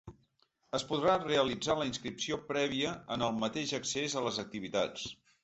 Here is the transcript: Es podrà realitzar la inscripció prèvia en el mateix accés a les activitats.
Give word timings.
Es 0.77 0.85
podrà 0.91 1.13
realitzar 1.23 1.75
la 1.81 1.85
inscripció 1.89 2.39
prèvia 2.47 2.95
en 3.17 3.27
el 3.29 3.37
mateix 3.45 3.75
accés 3.81 4.17
a 4.23 4.27
les 4.31 4.43
activitats. 4.47 5.07